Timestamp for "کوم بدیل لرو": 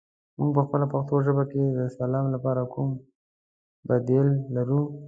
2.73-4.81